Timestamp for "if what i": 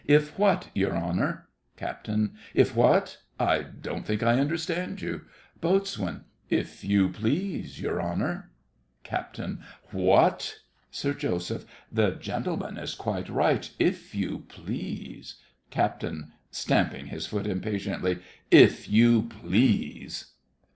2.55-3.61